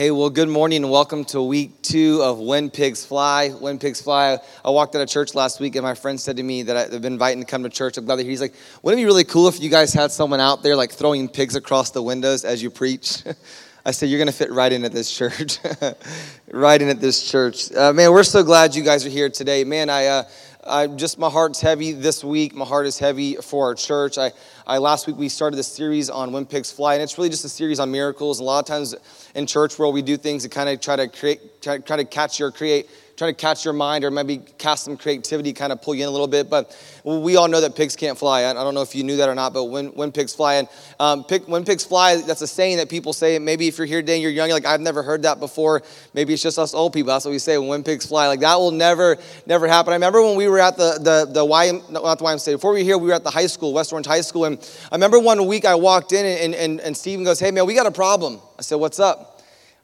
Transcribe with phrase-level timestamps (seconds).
[0.00, 3.50] Hey, well, good morning and welcome to week two of When Pigs Fly.
[3.50, 4.38] When Pigs Fly.
[4.64, 7.02] I walked out of church last week and my friend said to me that I've
[7.02, 7.98] been invited to come to church.
[7.98, 10.40] I'm glad that he's like, wouldn't it be really cool if you guys had someone
[10.40, 13.24] out there like throwing pigs across the windows as you preach?
[13.84, 15.58] I said, You're going to fit right in at this church.
[16.50, 17.70] right in at this church.
[17.70, 19.64] Uh, man, we're so glad you guys are here today.
[19.64, 20.06] Man, I.
[20.06, 20.22] Uh,
[20.66, 22.54] I just my heart's heavy this week.
[22.54, 24.18] My heart is heavy for our church.
[24.18, 24.32] I,
[24.66, 27.44] I last week we started this series on when pigs fly, and it's really just
[27.46, 28.40] a series on miracles.
[28.40, 28.94] A lot of times
[29.34, 32.04] in church world, we do things to kind of try to create, try, try to
[32.04, 35.82] catch your create try to catch your mind or maybe cast some creativity, kind of
[35.82, 36.48] pull you in a little bit.
[36.48, 36.74] But
[37.04, 38.46] we all know that pigs can't fly.
[38.46, 40.68] I don't know if you knew that or not, but when, when pigs fly, and
[40.98, 43.38] um, when pigs fly, that's a saying that people say.
[43.38, 45.82] Maybe if you're here today and you're young, you're like, I've never heard that before.
[46.14, 47.12] Maybe it's just us old people.
[47.12, 48.26] That's what we say when pigs fly.
[48.26, 49.92] Like that will never, never happen.
[49.92, 52.80] I remember when we were at the, the, the YM, not the YMCA, before we
[52.80, 54.46] were here, we were at the high school, West Orange High School.
[54.46, 54.58] And
[54.90, 57.74] I remember one week I walked in and, and, and Steven goes, Hey man, we
[57.74, 58.40] got a problem.
[58.58, 59.39] I said, What's up?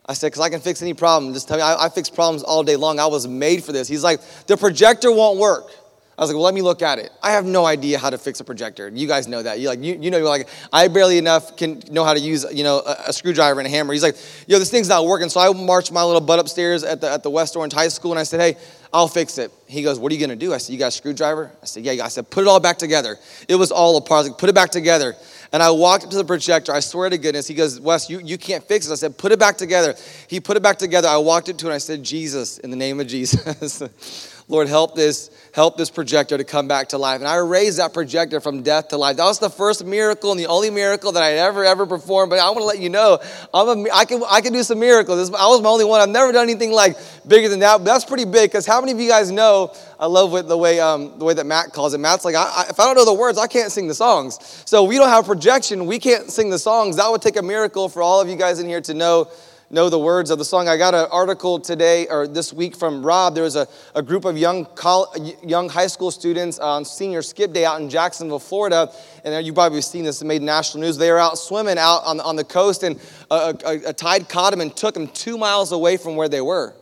[0.09, 1.35] I said, because I can fix any problem.
[1.35, 3.01] Just tell me, I, I fix problems all day long.
[3.01, 3.89] I was made for this.
[3.89, 5.71] He's like, the projector won't work.
[6.19, 7.11] I was like, well, let me look at it.
[7.23, 8.89] I have no idea how to fix a projector.
[8.89, 9.61] You guys know that.
[9.61, 12.47] You like, you, you know, you're like, I barely enough can know how to use,
[12.51, 13.93] you know, a, a, screwdriver and a hammer.
[13.93, 14.17] He's like,
[14.47, 15.29] yo, this thing's not working.
[15.29, 18.13] So I marched my little butt upstairs at the, at the West Orange High School
[18.13, 18.57] and I said, hey,
[18.97, 19.53] I'll fix it.
[19.67, 20.55] He goes, what are you going to do?
[20.55, 21.53] I said, you got a screwdriver?
[21.63, 22.03] I said, yeah.
[22.03, 23.19] I said, put it all back together.
[23.47, 24.21] It was all apart.
[24.21, 25.15] Was like, put it back together.
[25.53, 26.73] And I walked up to the projector.
[26.73, 27.47] I swear to goodness.
[27.47, 28.93] He goes, Wes, you, you can't fix it.
[28.93, 29.97] I said, put it back together.
[30.29, 31.09] He put it back together.
[31.09, 33.83] I walked up to it and I said, Jesus, in the name of Jesus.
[34.49, 37.19] Lord, help this, help this projector to come back to life.
[37.21, 39.17] And I raised that projector from death to life.
[39.17, 42.31] That was the first miracle and the only miracle that I ever, ever performed.
[42.31, 43.19] But I want to let you know,
[43.53, 45.33] I'm a, I, can, I can do some miracles.
[45.33, 46.01] I was my only one.
[46.01, 47.79] I've never done anything like bigger than that.
[47.79, 50.79] But that's pretty big because how many of you guys know, I love the way,
[50.79, 51.99] um, the way that Matt calls it.
[51.99, 54.63] Matt's like, I, I, if I don't know the words, I can't sing the songs.
[54.65, 55.87] So we don't have projection.
[55.87, 56.99] We can't sing the songs.
[56.99, 59.29] That would take a miracle for all of you guys in here to know
[59.71, 60.69] know the words of the song.
[60.69, 63.35] I got an article today or this week from Rob.
[63.35, 67.53] There was a, a group of young, college, young high school students on senior skip
[67.53, 68.93] day out in Jacksonville, Florida.
[69.25, 70.97] And you've probably seen this, it made national news.
[70.97, 73.01] They were out swimming out on, on the coast, and
[73.31, 76.41] a, a, a tide caught them and took them two miles away from where they
[76.41, 76.75] were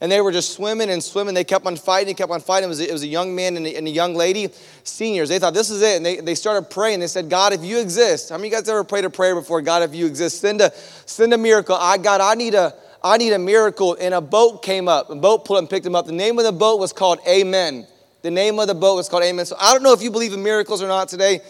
[0.00, 1.34] and they were just swimming and swimming.
[1.34, 2.66] They kept on fighting, kept on fighting.
[2.66, 4.48] It was, a, it was a young man and a, and a, young lady,
[4.84, 5.28] seniors.
[5.28, 5.96] They thought, this is it.
[5.96, 7.00] And they, they started praying.
[7.00, 9.34] They said, God, if you exist, how many of you guys ever prayed a prayer
[9.34, 9.60] before?
[9.60, 10.72] God, if you exist, send a,
[11.06, 11.76] send a miracle.
[11.76, 13.96] I, God, I need a, I need a miracle.
[14.00, 15.10] And a boat came up.
[15.10, 16.06] A boat pulled up and picked them up.
[16.06, 17.86] The name of the boat was called Amen.
[18.22, 19.46] The name of the boat was called Amen.
[19.46, 21.40] So I don't know if you believe in miracles or not today.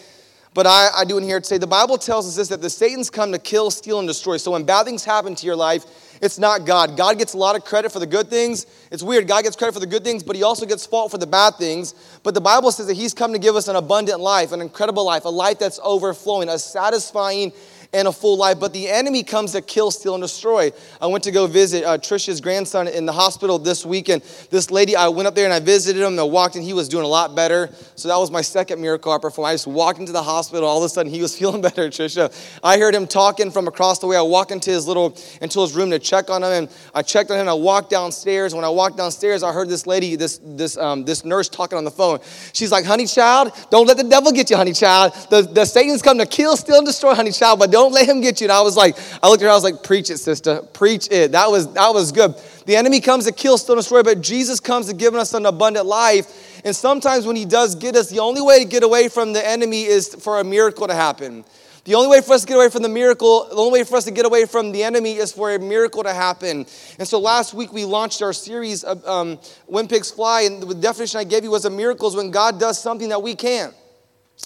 [0.55, 1.59] But I, I do in here today.
[1.59, 4.39] The Bible tells us this that the Satan's come to kill, steal, and destroy.
[4.39, 5.85] So when bad things happen to your life,
[6.21, 6.97] it's not God.
[6.97, 8.67] God gets a lot of credit for the good things.
[8.91, 9.29] It's weird.
[9.29, 11.55] God gets credit for the good things, but he also gets fault for the bad
[11.55, 11.95] things.
[12.23, 15.05] But the Bible says that he's come to give us an abundant life, an incredible
[15.05, 17.53] life, a life that's overflowing, a satisfying
[17.93, 18.61] and a full life.
[18.61, 20.71] But the enemy comes to kill, steal, and destroy.
[21.01, 24.23] I went to go visit uh, Trisha's grandson in the hospital this weekend.
[24.51, 26.13] This lady, I went up there and I visited him.
[26.13, 27.71] And I walked in, he was doing a lot better.
[27.95, 29.49] So that was my second miracle I performed.
[29.49, 30.69] I just walked into the hospital.
[30.69, 32.33] All of a sudden, he was feeling better, Trisha.
[32.63, 34.17] I heard him talking from across the way.
[34.17, 36.53] I walked into his little, into his room to check on him.
[36.53, 37.49] And I checked on him.
[37.49, 38.55] I walked downstairs.
[38.55, 41.85] When I walked downstairs, I heard this lady, this, this, um, this nurse talking on
[41.85, 42.19] the phone.
[42.53, 45.15] She's like, honey child, don't let the devil get you, honey child.
[45.31, 48.21] The, the Satan's come to kill, steal, and destroy, honey child, but don't let him
[48.21, 48.47] get you.
[48.47, 50.63] And I was like, I looked at her, I was like, preach it, sister.
[50.73, 51.33] Preach it.
[51.33, 52.35] That was that was good.
[52.67, 55.47] The enemy comes to kill, steal, and destroy, but Jesus comes to give us an
[55.47, 56.63] abundant life.
[56.65, 59.47] And sometimes when he does get us, the only way to get away from the
[59.47, 61.45] enemy is for a miracle to happen.
[61.85, 63.97] The only way for us to get away from the miracle, the only way for
[63.97, 66.67] us to get away from the enemy is for a miracle to happen.
[66.99, 70.75] And so last week we launched our series of um, When Pigs Fly, and the
[70.75, 73.73] definition I gave you was a miracle is when God does something that we can't.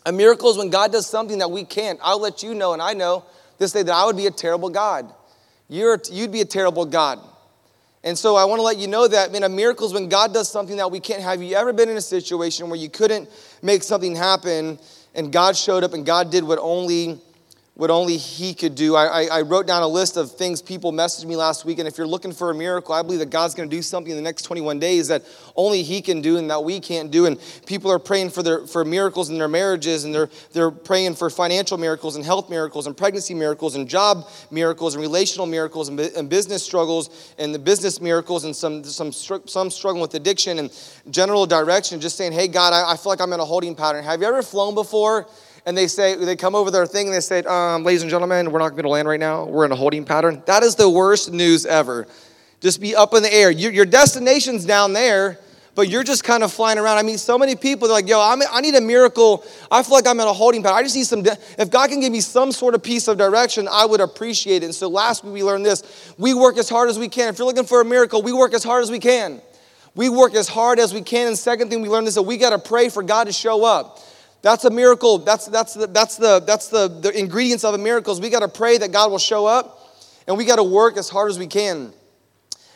[0.05, 1.99] A miracle is when God does something that we can't.
[2.03, 3.25] I'll let you know, and I know
[3.59, 5.13] this day that I would be a terrible God.
[5.69, 7.19] You're, you'd be a terrible God.
[8.05, 10.35] And so I want to let you know that, man, a miracle is when God
[10.35, 11.23] does something that we can't.
[11.23, 13.29] Have you ever been in a situation where you couldn't
[13.63, 14.79] make something happen
[15.15, 17.21] and God showed up and God did what only
[17.75, 18.95] what only He could do.
[18.95, 21.89] I, I, I, wrote down a list of things people messaged me last week, and
[21.89, 24.17] if you're looking for a miracle, I believe that God's going to do something in
[24.17, 25.23] the next 21 days that
[25.57, 27.25] only He can do and that we can't do.
[27.25, 31.15] And people are praying for their for miracles in their marriages, and they're they're praying
[31.15, 35.89] for financial miracles and health miracles and pregnancy miracles and job miracles and relational miracles
[35.89, 40.59] and, and business struggles and the business miracles and some some some struggling with addiction
[40.59, 40.71] and
[41.11, 42.01] general direction.
[42.03, 44.05] Just saying, hey God, I, I feel like I'm in a holding pattern.
[44.05, 45.27] Have you ever flown before?
[45.65, 48.51] And they say, they come over their thing and they say, um, ladies and gentlemen,
[48.51, 49.45] we're not going to land right now.
[49.45, 50.43] We're in a holding pattern.
[50.47, 52.07] That is the worst news ever.
[52.61, 53.51] Just be up in the air.
[53.51, 55.39] Your, your destination's down there,
[55.75, 56.99] but you're just kind of flying around.
[56.99, 59.45] I mean, so many people, they're like, yo, I'm, i need a miracle.
[59.71, 60.79] I feel like I'm in a holding pattern.
[60.79, 63.69] I just need some, if God can give me some sort of piece of direction,
[63.71, 64.67] I would appreciate it.
[64.67, 66.15] And so last week we learned this.
[66.19, 67.29] We work as hard as we can.
[67.29, 69.41] If you're looking for a miracle, we work as hard as we can.
[69.95, 71.29] We work as hard as we can.
[71.29, 73.65] And second thing we learned is that we got to pray for God to show
[73.65, 74.01] up.
[74.43, 75.19] That's a miracle.
[75.19, 78.19] That's, that's, the, that's, the, that's the, the ingredients of a miracle.
[78.21, 79.97] We got to pray that God will show up,
[80.27, 81.93] and we got to work as hard as we can.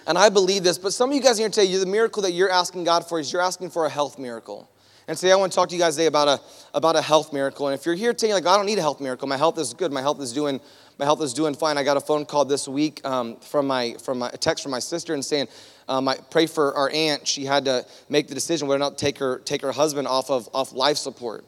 [0.07, 2.51] And I believe this, but some of you guys here today, the miracle that you're
[2.51, 4.71] asking God for is you're asking for a health miracle.
[5.09, 6.41] And today I want to talk to you guys today about a,
[6.75, 7.67] about a health miracle.
[7.67, 9.27] And if you're here today, like, I don't need a health miracle.
[9.27, 9.93] My health is good.
[9.93, 10.61] My health is doing,
[10.99, 11.77] my health is doing fine.
[11.79, 14.71] I got a phone call this week um, from my, from my, a text from
[14.71, 15.49] my sister and saying,
[15.89, 17.27] um, I pray for our aunt.
[17.27, 20.07] She had to make the decision whether or not to take her, take her husband
[20.09, 21.45] off of off life support.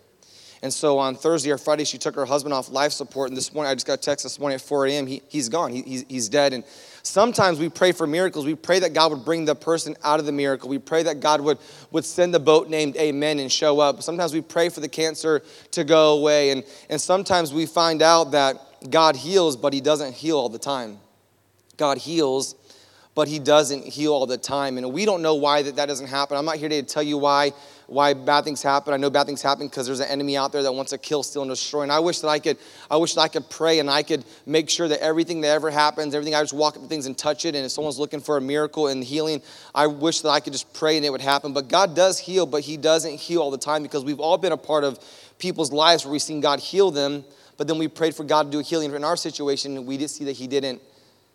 [0.62, 3.28] And so on Thursday or Friday, she took her husband off life support.
[3.28, 5.06] And this morning, I just got a text this morning at 4 a.m.
[5.06, 5.70] He, he's gone.
[5.70, 6.52] He, he's, he's dead.
[6.52, 6.64] And
[7.04, 8.44] sometimes we pray for miracles.
[8.44, 10.68] We pray that God would bring the person out of the miracle.
[10.68, 11.58] We pray that God would,
[11.92, 14.02] would send the boat named Amen and show up.
[14.02, 16.50] Sometimes we pray for the cancer to go away.
[16.50, 18.56] And, and sometimes we find out that
[18.90, 20.98] God heals, but He doesn't heal all the time.
[21.76, 22.56] God heals,
[23.18, 24.78] but He doesn't heal all the time.
[24.78, 26.36] And we don't know why that, that doesn't happen.
[26.36, 27.52] I'm not here today to tell you why
[27.88, 28.94] why bad things happen.
[28.94, 31.24] I know bad things happen because there's an enemy out there that wants to kill,
[31.24, 31.82] steal, and destroy.
[31.82, 34.24] And I wish that I could, I wish that I could pray and I could
[34.46, 37.18] make sure that everything that ever happens, everything I just walk up to things and
[37.18, 37.56] touch it.
[37.56, 39.42] And if someone's looking for a miracle and healing,
[39.74, 41.52] I wish that I could just pray and it would happen.
[41.52, 44.52] But God does heal, but He doesn't heal all the time because we've all been
[44.52, 45.00] a part of
[45.40, 47.24] people's lives where we've seen God heal them,
[47.56, 49.96] but then we prayed for God to do a healing in our situation, and we
[49.96, 50.80] did see that He didn't.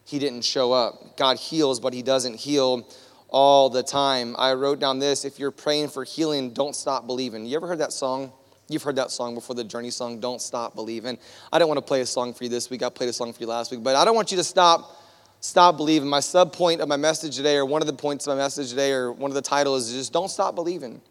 [0.06, 1.18] He didn't show up.
[1.18, 2.88] God heals, but He doesn't heal
[3.30, 4.36] all the time.
[4.38, 7.46] I wrote down this if you're praying for healing, don't stop believing.
[7.46, 8.32] You ever heard that song?
[8.70, 11.18] You've heard that song before, the Journey song, Don't Stop Believing.
[11.52, 12.82] I don't want to play a song for you this week.
[12.82, 15.00] I played a song for you last week, but I don't want you to stop
[15.42, 16.08] stop believing.
[16.08, 18.70] My sub point of my message today, or one of the points of my message
[18.70, 21.02] today, or one of the titles is just don't stop believing.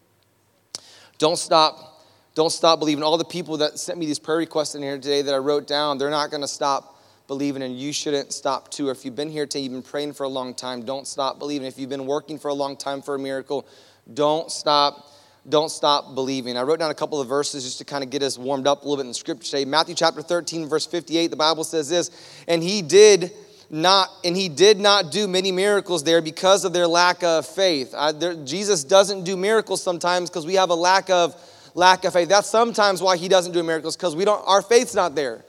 [1.18, 2.02] Don't stop,
[2.34, 3.04] don't stop believing.
[3.04, 5.66] All the people that sent me these prayer requests in here today that I wrote
[5.66, 6.98] down, they're not going to stop
[7.32, 8.90] believing, and you shouldn't stop too.
[8.90, 11.66] If you've been here today, you've been praying for a long time, don't stop believing.
[11.66, 13.66] If you've been working for a long time for a miracle,
[14.12, 15.08] don't stop.
[15.48, 16.58] Don't stop believing.
[16.58, 18.82] I wrote down a couple of verses just to kind of get us warmed up
[18.82, 19.64] a little bit in scripture today.
[19.64, 22.10] Matthew chapter 13, verse 58, the Bible says this,
[22.46, 23.32] and he did
[23.70, 27.94] not and he did not do many miracles there because of their lack of faith
[27.96, 31.34] I, there, jesus doesn't do miracles sometimes because we have a lack of
[31.74, 34.94] lack of faith that's sometimes why he doesn't do miracles because we don't our faith's
[34.94, 35.42] not there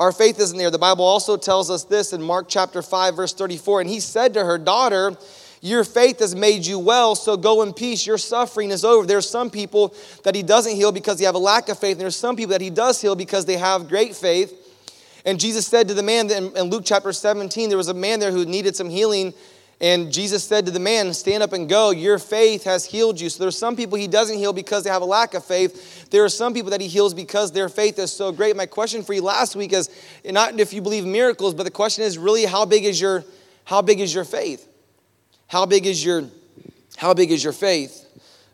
[0.00, 0.70] our faith isn't there.
[0.70, 3.82] The Bible also tells us this in Mark chapter 5, verse 34.
[3.82, 5.14] And he said to her, Daughter,
[5.60, 8.06] your faith has made you well, so go in peace.
[8.06, 9.06] Your suffering is over.
[9.06, 9.94] There's some people
[10.24, 12.52] that he doesn't heal because they have a lack of faith, and there's some people
[12.52, 14.56] that he does heal because they have great faith.
[15.26, 18.32] And Jesus said to the man in Luke chapter 17, there was a man there
[18.32, 19.34] who needed some healing,
[19.80, 21.90] and Jesus said to the man, Stand up and go.
[21.90, 23.30] Your faith has healed you.
[23.30, 26.10] So there are some people he doesn't heal because they have a lack of faith.
[26.10, 28.54] There are some people that he heals because their faith is so great.
[28.56, 29.88] My question for you last week is
[30.24, 33.24] not if you believe miracles, but the question is really how big is your
[33.64, 34.68] how big is your faith?
[35.46, 36.24] How big is your
[36.96, 38.06] how big is your faith?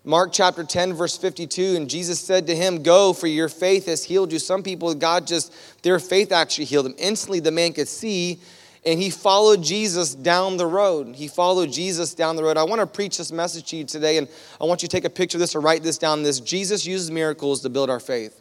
[0.05, 4.05] Mark chapter 10, verse 52, and Jesus said to him, Go, for your faith has
[4.05, 4.39] healed you.
[4.39, 5.53] Some people, God just,
[5.83, 6.95] their faith actually healed them.
[6.97, 8.39] Instantly, the man could see
[8.87, 11.17] and he followed Jesus down the road.
[11.17, 12.57] He followed Jesus down the road.
[12.57, 14.29] I want to preach this message to you today, and
[14.61, 16.23] I want you to take a picture of this or write this down.
[16.23, 18.41] This Jesus uses miracles to build our faith.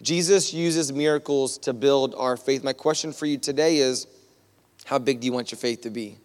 [0.00, 2.62] Jesus uses miracles to build our faith.
[2.62, 4.06] My question for you today is
[4.84, 6.18] how big do you want your faith to be?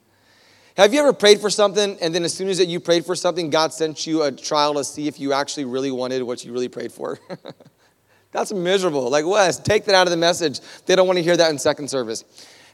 [0.77, 3.49] Have you ever prayed for something and then as soon as you prayed for something,
[3.49, 6.69] God sent you a trial to see if you actually really wanted what you really
[6.69, 7.19] prayed for?
[8.31, 9.09] That's miserable.
[9.09, 10.59] Like, Wes, take that out of the message.
[10.85, 12.23] They don't want to hear that in second service.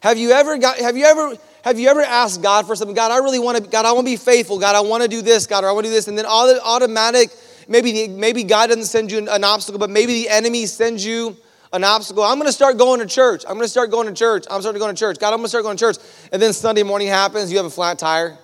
[0.01, 2.95] Have you ever got, have you ever have you ever asked God for something?
[2.95, 4.57] God, I really want to, God, I want to be faithful.
[4.57, 6.07] God, I want to do this, God, or I want to do this.
[6.07, 7.29] And then all the automatic,
[7.67, 11.35] maybe, maybe God doesn't send you an obstacle, but maybe the enemy sends you
[11.73, 12.23] an obstacle.
[12.23, 13.43] I'm going to start going to church.
[13.45, 14.45] I'm going to start going to church.
[14.49, 15.19] I'm starting to go to church.
[15.19, 15.97] God, I'm going to start going to church.
[16.31, 18.37] And then Sunday morning happens, you have a flat tire.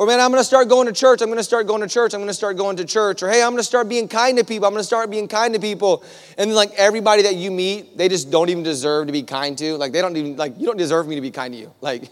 [0.00, 1.20] Or, man, I'm going to start going to church.
[1.20, 2.14] I'm going to start going to church.
[2.14, 3.22] I'm going to start going to church.
[3.22, 4.66] Or, hey, I'm going to start being kind to people.
[4.66, 6.02] I'm going to start being kind to people.
[6.38, 9.76] And like, everybody that you meet, they just don't even deserve to be kind to.
[9.76, 11.74] Like, they don't even, like, you don't deserve me to be kind to you.
[11.82, 12.10] Like,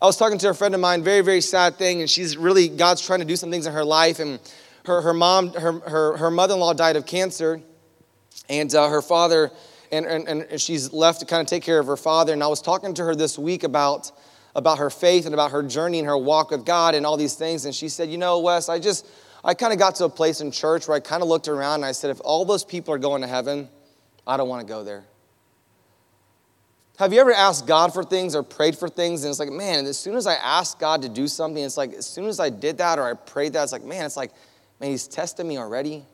[0.00, 2.68] I was talking to a friend of mine, very, very sad thing, and she's really,
[2.68, 4.20] God's trying to do some things in her life.
[4.20, 4.38] And
[4.84, 7.60] her, her mom, her, her, her mother in law died of cancer.
[8.48, 9.50] And uh, her father,
[9.90, 12.32] and, and, and she's left to kind of take care of her father.
[12.32, 14.12] And I was talking to her this week about,
[14.54, 17.34] about her faith and about her journey and her walk with God and all these
[17.34, 17.64] things.
[17.64, 19.06] And she said, You know, Wes, I just,
[19.42, 21.76] I kind of got to a place in church where I kind of looked around
[21.76, 23.68] and I said, If all those people are going to heaven,
[24.26, 25.04] I don't want to go there.
[26.98, 29.84] Have you ever asked God for things or prayed for things and it's like, man,
[29.86, 32.50] as soon as I asked God to do something, it's like, as soon as I
[32.50, 34.30] did that or I prayed that, it's like, man, it's like,
[34.80, 36.04] man, he's testing me already.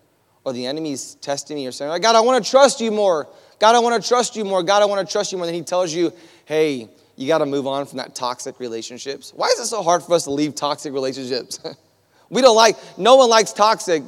[0.43, 3.29] Or the enemy's testing me or saying, like, God, I want to trust you more.
[3.59, 4.63] God, I want to trust you more.
[4.63, 5.47] God, I want to trust you more.
[5.47, 6.15] Then he tells you,
[6.47, 6.89] hey,
[7.21, 9.33] you got to move on from that toxic relationships.
[9.37, 11.61] Why is it so hard for us to leave toxic relationships?
[12.31, 14.03] we don't like, no one likes toxic.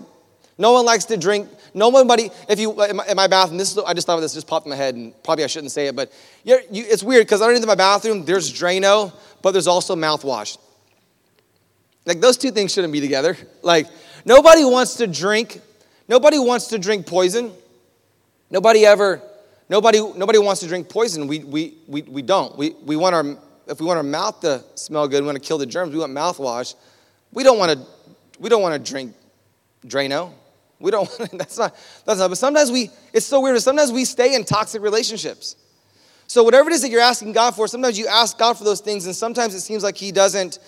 [0.57, 1.49] No one likes to drink.
[1.75, 4.23] No nobody, if you, in my, in my bathroom, this is, I just thought of
[4.23, 6.11] this, just popped in my head, and probably I shouldn't say it, but
[6.45, 10.57] you, it's weird because underneath my bathroom, there's Drano, but there's also mouthwash.
[12.07, 13.37] Like those two things shouldn't be together.
[13.63, 13.89] Like
[14.25, 15.61] nobody wants to drink,
[16.09, 17.53] nobody wants to drink poison.
[18.51, 19.23] Nobody ever
[19.73, 21.27] Nobody, nobody wants to drink poison.
[21.27, 22.55] We, we, we, we don't.
[22.59, 23.25] We, we want our,
[23.67, 25.99] if we want our mouth to smell good, we want to kill the germs, we
[25.99, 26.75] want mouthwash.
[27.33, 27.87] We don't want to,
[28.39, 29.15] we don't want to drink
[29.87, 30.31] Drano.
[30.79, 31.75] We don't, that's not,
[32.05, 35.57] that's not, but sometimes we, it's so weird, sometimes we stay in toxic relationships.
[36.27, 38.81] So whatever it is that you're asking God for, sometimes you ask God for those
[38.81, 40.59] things, and sometimes it seems like He doesn't,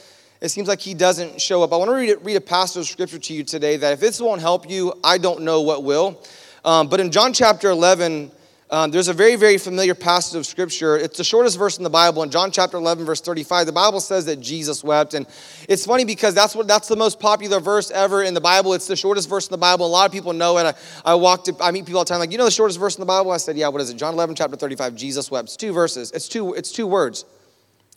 [0.41, 1.75] it seems like He doesn't show up.
[1.75, 4.19] I want to read, read a passage of scripture to you today that if this
[4.19, 6.25] won't help you, I don't know what will.
[6.65, 8.33] Um, but in John chapter 11,
[8.75, 10.97] um, there's a very, very familiar passage of scripture.
[10.97, 12.25] It's the shortest verse in the Bible.
[12.25, 15.15] In John chapter 11, verse 35, the Bible says that Jesus wept.
[15.15, 15.29] And
[15.69, 18.75] it's funny because that's what that's the most popular verse ever in the Bible.
[18.75, 19.87] It's the shortest verse in the Bible.
[19.87, 20.65] A lot of people know it.
[20.67, 22.81] I, I walk to, I meet people all the time like, you know the shortest
[22.81, 23.31] verse in the Bible?
[23.31, 23.97] I said, yeah, what is it?
[23.97, 25.51] John 11, chapter 35, Jesus wept.
[25.51, 26.11] It's two verses.
[26.11, 27.25] It's two, it's two words.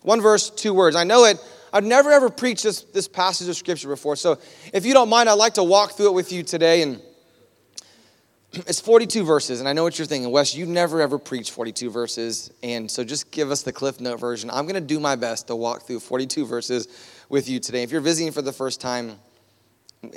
[0.03, 0.95] One verse, two words.
[0.95, 1.43] I know it.
[1.73, 4.15] I've never ever preached this, this passage of scripture before.
[4.15, 4.37] So
[4.71, 7.01] if you don't mind, I'd like to walk through it with you today and
[8.67, 11.89] it's 42 verses, and I know what you're thinking, Wes, you've never ever preached 42
[11.89, 14.49] verses, and so just give us the Cliff Note version.
[14.49, 16.87] I'm going to do my best to walk through 42 verses
[17.29, 17.83] with you today.
[17.83, 19.17] If you're visiting for the first time,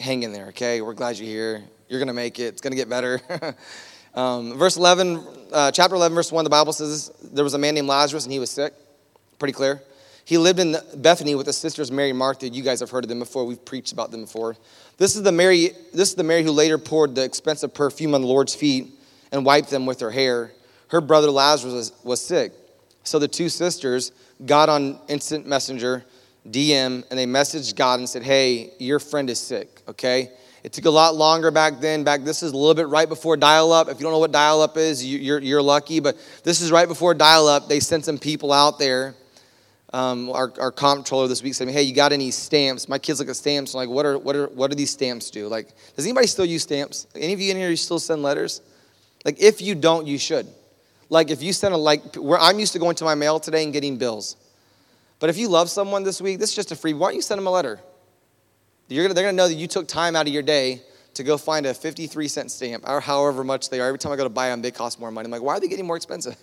[0.00, 0.80] hang in there, okay?
[0.80, 1.64] We're glad you're here.
[1.88, 3.20] You're going to make it, it's going to get better.
[4.14, 7.74] um, verse 11, uh, chapter 11, verse 1, the Bible says there was a man
[7.74, 8.72] named Lazarus, and he was sick.
[9.38, 9.82] Pretty clear.
[10.24, 12.48] He lived in Bethany with his sisters Mary and Martha.
[12.48, 13.44] You guys have heard of them before.
[13.44, 14.56] We've preached about them before.
[14.96, 18.20] This is the Mary, this is the Mary who later poured the expensive perfume on
[18.20, 18.88] the Lord's feet
[19.32, 20.52] and wiped them with her hair.
[20.88, 22.52] Her brother Lazarus was, was sick.
[23.02, 24.12] So the two sisters
[24.44, 26.04] got on instant messenger,
[26.48, 30.30] DM, and they messaged God and said, Hey, your friend is sick, okay?
[30.62, 32.04] It took a lot longer back then.
[32.04, 33.88] Back this is a little bit right before dial-up.
[33.88, 36.00] If you don't know what dial-up is, you're, you're lucky.
[36.00, 37.68] But this is right before dial-up.
[37.68, 39.14] They sent some people out there
[39.92, 43.28] um, our, our comptroller this week said, "Hey, you got any stamps?" My kids look
[43.28, 43.74] at stamps.
[43.74, 45.48] I'm like, what are what are what do these stamps do?
[45.48, 47.06] Like, does anybody still use stamps?
[47.14, 48.62] Any of you in here you still send letters?
[49.24, 50.46] Like, if you don't, you should.
[51.08, 53.64] Like, if you send a like, where I'm used to going to my mail today
[53.64, 54.36] and getting bills.
[55.18, 56.94] But if you love someone this week, this is just a free.
[56.94, 57.80] Why don't you send them a letter?
[58.88, 60.82] You're gonna, they're gonna know that you took time out of your day
[61.14, 63.88] to go find a 53 cent stamp or however much they are.
[63.88, 65.26] Every time I go to buy them, they cost more money.
[65.26, 66.36] I'm like, why are they getting more expensive?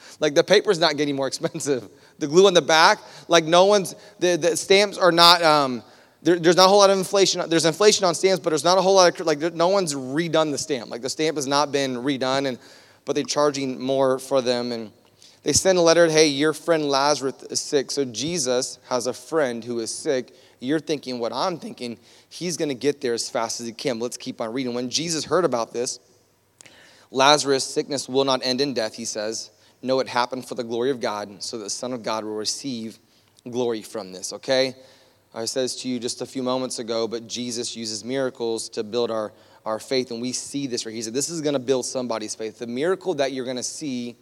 [0.20, 1.88] like the paper's not getting more expensive.
[2.18, 2.98] The glue on the back,
[3.28, 5.82] like no one's, the, the stamps are not, um,
[6.22, 7.48] there, there's not a whole lot of inflation.
[7.48, 10.50] There's inflation on stamps, but there's not a whole lot of, like no one's redone
[10.50, 10.90] the stamp.
[10.90, 12.58] Like the stamp has not been redone, and
[13.04, 14.72] but they're charging more for them.
[14.72, 14.90] And
[15.44, 17.90] they send a letter, hey, your friend Lazarus is sick.
[17.90, 20.34] So Jesus has a friend who is sick.
[20.60, 21.98] You're thinking what I'm thinking
[22.28, 23.98] he's going to get there as fast as he can.
[23.98, 24.74] Let's keep on reading.
[24.74, 26.00] When Jesus heard about this,
[27.10, 29.50] Lazarus' sickness will not end in death, he says.
[29.80, 32.34] No, it happened for the glory of God, so that the Son of God will
[32.34, 32.98] receive
[33.48, 34.74] glory from this, okay?
[35.34, 38.82] I said this to you just a few moments ago, but Jesus uses miracles to
[38.82, 39.32] build our,
[39.64, 40.94] our faith, and we see this right.
[40.94, 42.58] He said, This is going to build somebody's faith.
[42.58, 44.16] The miracle that you're going to see,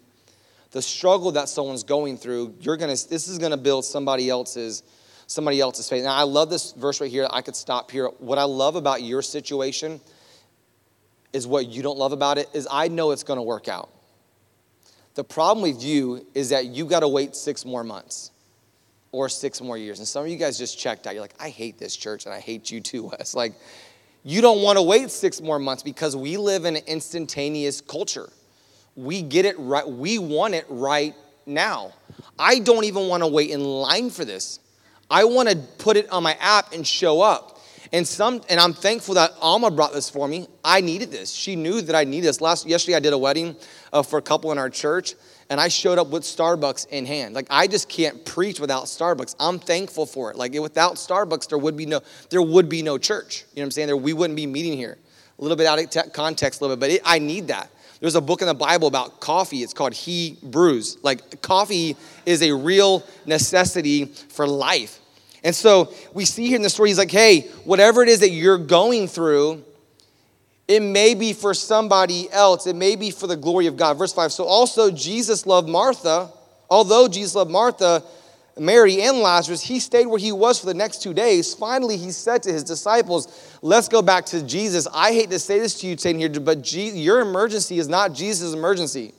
[0.72, 4.28] the struggle that someone's going through, you're going to, this is going to build somebody
[4.28, 4.82] else's
[5.26, 6.04] somebody else's faith.
[6.04, 7.26] Now, I love this verse right here.
[7.30, 8.06] I could stop here.
[8.18, 10.00] What I love about your situation
[11.32, 13.90] is what you don't love about it is I know it's going to work out.
[15.14, 18.30] The problem with you is that you got to wait six more months
[19.12, 19.98] or six more years.
[19.98, 21.14] And some of you guys just checked out.
[21.14, 23.34] You're like, I hate this church and I hate you too, Wes.
[23.34, 23.54] Like,
[24.24, 28.28] you don't want to wait six more months because we live in an instantaneous culture.
[28.94, 29.88] We get it right.
[29.88, 31.14] We want it right
[31.46, 31.92] now.
[32.38, 34.58] I don't even want to wait in line for this.
[35.10, 37.60] I want to put it on my app and show up.
[37.92, 40.48] And some, and I'm thankful that Alma brought this for me.
[40.64, 41.30] I needed this.
[41.32, 42.40] She knew that I needed this.
[42.40, 43.56] Last yesterday, I did a wedding
[43.92, 45.14] uh, for a couple in our church,
[45.48, 47.34] and I showed up with Starbucks in hand.
[47.34, 49.36] Like I just can't preach without Starbucks.
[49.38, 50.36] I'm thankful for it.
[50.36, 53.44] Like without Starbucks, there would be no, there would be no church.
[53.52, 53.86] You know what I'm saying?
[53.86, 54.98] There, we wouldn't be meeting here.
[55.38, 57.70] A little bit out of context, a little bit, but it, I need that.
[58.00, 59.62] There's a book in the Bible about coffee.
[59.62, 60.98] It's called He Brews.
[61.02, 65.00] Like coffee is a real necessity for life.
[65.42, 68.30] And so we see here in the story, he's like, hey, whatever it is that
[68.30, 69.62] you're going through,
[70.66, 72.66] it may be for somebody else.
[72.66, 73.96] It may be for the glory of God.
[73.96, 76.32] Verse 5 So also Jesus loved Martha
[76.68, 78.02] Although Jesus loved Martha,
[78.58, 81.52] Mary, and Lazarus, he stayed where he was for the next two days.
[81.52, 84.88] Finally, he said to his disciples, Let's go back to Jesus.
[84.94, 88.54] I hate to say this to you, Satan, here, but your emergency is not Jesus'
[88.54, 89.12] emergency.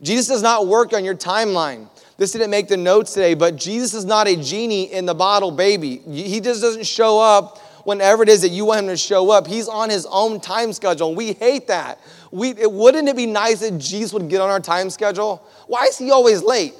[0.00, 1.88] Jesus does not work on your timeline.
[2.18, 5.50] This didn't make the notes today, but Jesus is not a genie in the bottle
[5.50, 5.98] baby.
[5.98, 9.46] He just doesn't show up whenever it is that you want him to show up.
[9.46, 11.14] He's on his own time schedule.
[11.14, 11.98] We hate that.
[12.30, 15.42] We, it, wouldn't it be nice that Jesus would get on our time schedule?
[15.66, 16.74] Why is he always late?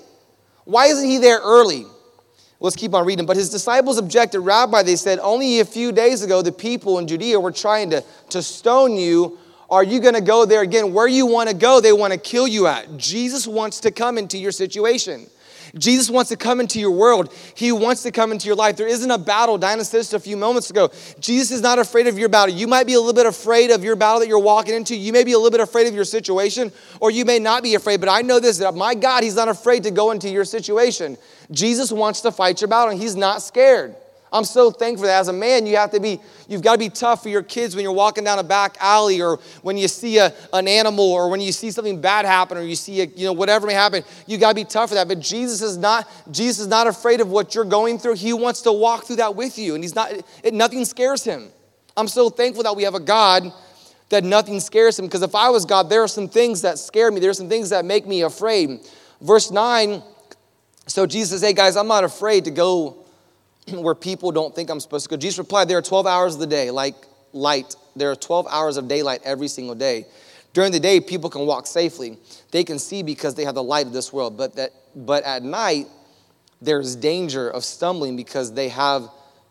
[0.68, 1.86] Why isn't he there early?
[2.60, 3.24] Let's keep on reading.
[3.24, 7.08] But his disciples objected, Rabbi, they said, only a few days ago the people in
[7.08, 9.38] Judea were trying to, to stone you.
[9.70, 10.92] Are you going to go there again?
[10.92, 12.98] Where you want to go, they want to kill you at.
[12.98, 15.28] Jesus wants to come into your situation.
[15.78, 17.32] Jesus wants to come into your world.
[17.54, 18.76] He wants to come into your life.
[18.76, 19.58] There isn't a battle.
[19.58, 20.90] Dinah said this a few moments ago.
[21.20, 22.54] Jesus is not afraid of your battle.
[22.54, 24.96] You might be a little bit afraid of your battle that you're walking into.
[24.96, 27.74] You may be a little bit afraid of your situation, or you may not be
[27.74, 28.00] afraid.
[28.00, 31.16] But I know this that my God, He's not afraid to go into your situation.
[31.50, 33.94] Jesus wants to fight your battle, and He's not scared.
[34.32, 36.90] I'm so thankful that as a man, you have to be, you've got to be
[36.90, 40.18] tough for your kids when you're walking down a back alley or when you see
[40.18, 43.24] a, an animal or when you see something bad happen or you see a, you
[43.24, 44.04] know, whatever may happen.
[44.26, 45.08] You got to be tough for that.
[45.08, 48.14] But Jesus is not, Jesus is not afraid of what you're going through.
[48.14, 49.74] He wants to walk through that with you.
[49.74, 51.48] And he's not, it, nothing scares him.
[51.96, 53.50] I'm so thankful that we have a God
[54.10, 55.06] that nothing scares him.
[55.06, 57.20] Because if I was God, there are some things that scare me.
[57.20, 58.80] There are some things that make me afraid.
[59.20, 60.02] Verse 9,
[60.86, 63.04] so Jesus says, hey guys, I'm not afraid to go
[63.72, 65.16] where people don't think I'm supposed to go.
[65.16, 66.94] Jesus replied, There are 12 hours of the day, like
[67.32, 67.76] light.
[67.96, 70.06] There are 12 hours of daylight every single day.
[70.52, 72.18] During the day, people can walk safely.
[72.50, 74.36] They can see because they have the light of this world.
[74.36, 75.86] But, that, but at night,
[76.60, 79.08] there's danger of stumbling because they have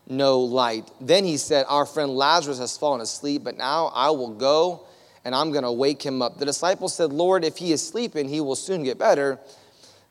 [0.08, 0.90] no light.
[1.00, 4.86] Then he said, Our friend Lazarus has fallen asleep, but now I will go
[5.24, 6.38] and I'm going to wake him up.
[6.38, 9.38] The disciples said, Lord, if he is sleeping, he will soon get better.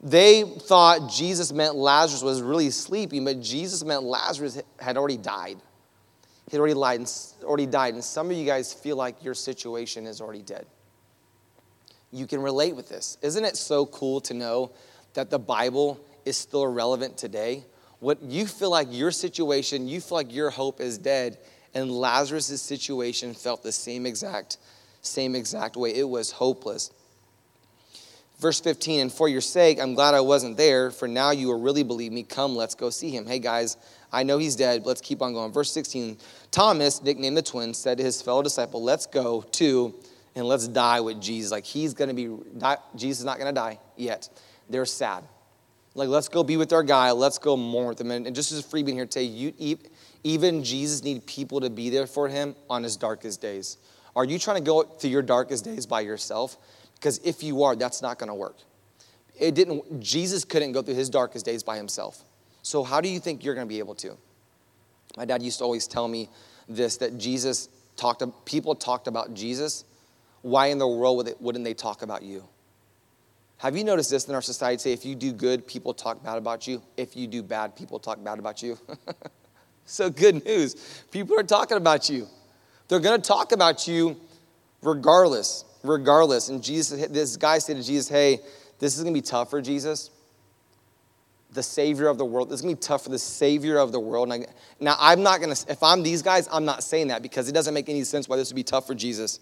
[0.01, 5.57] They thought Jesus meant Lazarus was really sleeping, but Jesus meant Lazarus had already died.
[6.49, 7.13] He had already died, and,
[7.43, 7.93] already died.
[7.95, 10.65] And some of you guys feel like your situation is already dead.
[12.11, 13.17] You can relate with this.
[13.21, 14.71] Isn't it so cool to know
[15.13, 17.65] that the Bible is still relevant today?
[17.99, 21.39] What you feel like your situation, you feel like your hope is dead,
[21.73, 24.57] and Lazarus' situation felt the same exact,
[25.01, 25.93] same exact way.
[25.95, 26.91] It was hopeless.
[28.39, 31.59] Verse 15, and for your sake, I'm glad I wasn't there, for now you will
[31.59, 32.21] really believe me.
[32.21, 33.25] Come, let's go see him.
[33.25, 33.77] Hey, guys,
[34.11, 34.85] I know he's dead.
[34.85, 35.51] Let's keep on going.
[35.51, 36.17] Verse 16,
[36.51, 39.95] Thomas, nicknamed the twin, said to his fellow disciple, Let's go too,
[40.35, 41.51] and let's die with Jesus.
[41.51, 44.29] Like, he's to be, die, Jesus is not to die yet.
[44.69, 45.23] They're sad.
[45.95, 47.11] Like, let's go be with our guy.
[47.13, 48.11] Let's go mourn with him.
[48.11, 49.79] And, just as a freebie here today, you,
[50.23, 53.77] even Jesus need people to be there for him on his darkest days.
[54.15, 56.57] Are you trying to go through your darkest days by yourself?
[56.99, 58.57] Because if you are, that's not going to work.
[59.39, 62.23] It didn't, Jesus couldn't go through his darkest days by himself.
[62.63, 64.17] So, how do you think you're going to be able to?
[65.15, 66.29] My dad used to always tell me
[66.67, 69.85] this that Jesus talked, people talked about Jesus.
[70.41, 72.43] Why in the world wouldn't they talk about you?
[73.59, 74.79] Have you noticed this in our society?
[74.79, 76.81] Say, if you do good, people talk bad about you.
[76.95, 78.77] If you do bad, people talk bad about you.
[79.85, 81.03] so, good news.
[81.11, 82.27] People are talking about you.
[82.87, 84.17] They're going to talk about you
[84.81, 86.49] regardless regardless.
[86.49, 88.39] And Jesus, this guy said to Jesus, Hey,
[88.79, 90.11] this is to be tough for Jesus,
[91.51, 92.49] the Savior of the world.
[92.49, 94.31] This is to be tough for the Savior of the world.
[94.31, 94.45] I,
[94.79, 97.73] now, I'm not to, if I'm these guys, I'm not saying that because it doesn't
[97.73, 99.39] make any sense why this would be tough for Jesus.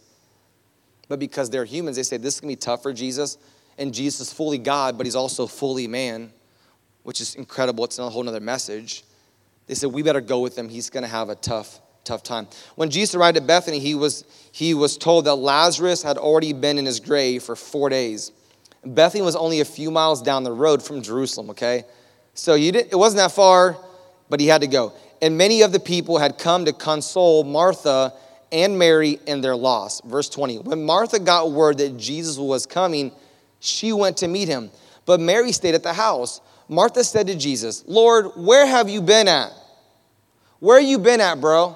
[1.08, 3.38] But because they're humans, they say this is to be tough for Jesus.
[3.77, 6.31] And Jesus is fully God, but he's also fully man,
[7.03, 7.84] which is incredible.
[7.84, 9.03] It's a whole other message.
[9.67, 10.69] They said, We better go with him.
[10.69, 12.48] He's to have a tough tough time.
[12.76, 16.78] When Jesus arrived at Bethany, he was, he was told that Lazarus had already been
[16.78, 18.32] in his grave for four days.
[18.86, 21.84] Bethany was only a few miles down the road from Jerusalem, okay?
[22.36, 23.78] So you didn't, it wasn't that far,
[24.30, 24.94] but he had to go.
[25.22, 28.13] And many of the people had come to console Martha
[28.52, 30.02] and Mary in their loss.
[30.02, 33.12] Verse 20 When Martha got word that Jesus was coming,
[33.60, 34.70] she went to meet him.
[35.06, 36.41] But Mary stayed at the house.
[36.68, 39.52] Martha said to Jesus, Lord, where have you been at?
[40.60, 41.76] Where you been at, bro?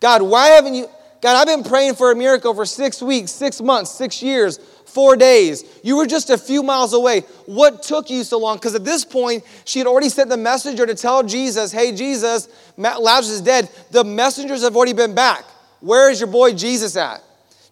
[0.00, 0.88] God, why haven't you?
[1.22, 5.16] God, I've been praying for a miracle for six weeks, six months, six years, four
[5.16, 5.64] days.
[5.82, 7.20] You were just a few miles away.
[7.46, 8.56] What took you so long?
[8.56, 12.48] Because at this point, she had already sent the messenger to tell Jesus, hey, Jesus,
[12.76, 13.70] Lazarus is dead.
[13.90, 15.44] The messengers have already been back.
[15.80, 17.22] Where is your boy Jesus at?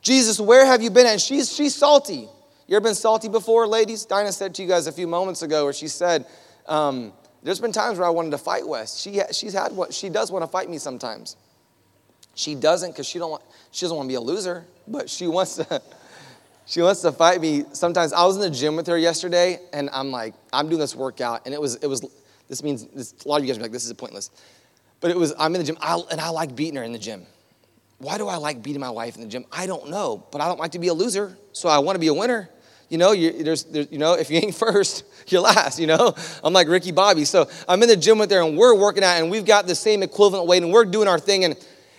[0.00, 1.06] Jesus, where have you been?
[1.06, 2.28] And she's, she's salty.
[2.66, 4.06] You ever been salty before, ladies?
[4.06, 6.26] Dinah said to you guys a few moments ago where she said,
[6.66, 8.98] um, there's been times where I wanted to fight Wes.
[8.98, 11.36] She, she's had what she does want to fight me sometimes.
[12.34, 15.26] She doesn't because she don't want she doesn't want to be a loser, but she
[15.26, 15.82] wants to
[16.66, 17.64] She wants to fight me.
[17.72, 20.96] Sometimes I was in the gym with her yesterday, and I'm like, I'm doing this
[20.96, 22.04] workout, and it was, it was.
[22.48, 24.30] This means this, a lot of you guys are like, this is pointless,
[25.00, 25.34] but it was.
[25.38, 27.26] I'm in the gym, I, and I like beating her in the gym.
[27.98, 29.44] Why do I like beating my wife in the gym?
[29.52, 32.00] I don't know, but I don't like to be a loser, so I want to
[32.00, 32.48] be a winner.
[32.88, 35.78] You know, you, there's, there's, you know, if you ain't first, you're last.
[35.78, 37.24] You know, I'm like Ricky Bobby.
[37.26, 39.74] So I'm in the gym with her, and we're working out, and we've got the
[39.74, 41.56] same equivalent weight, and we're doing our thing, and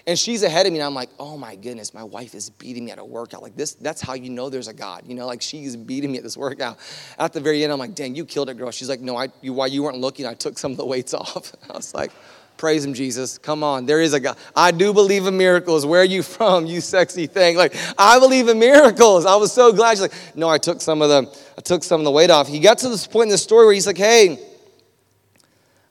[0.08, 2.86] and she's ahead of me, and I'm like, oh my goodness, my wife is beating
[2.86, 3.42] me at a workout.
[3.42, 5.04] Like this, that's how you know there's a God.
[5.08, 6.78] You know, like she's beating me at this workout.
[7.18, 8.70] At the very end, I'm like, dang, you killed it, girl.
[8.70, 11.54] She's like, no, I, you, you weren't looking, I took some of the weights off.
[11.68, 12.12] I was like,
[12.58, 13.40] praise him, Jesus.
[13.40, 14.38] Come on, there is a God.
[14.56, 15.88] I do believe in miracles.
[15.88, 17.58] Where are you from, you sexy thing?
[17.58, 19.26] Like, I believe in miracles.
[19.26, 19.92] I was so glad.
[19.92, 22.48] She's like, no, I took some of the, I took some of the weight off.
[22.48, 24.40] He got to this point in the story where he's like, hey,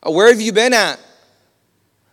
[0.04, 1.00] where have you been at?